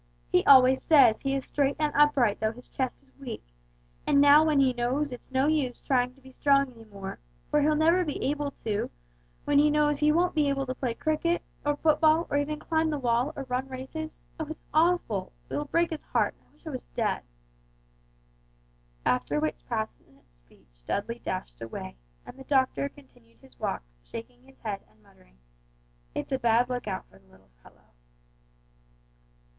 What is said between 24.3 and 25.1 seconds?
his head and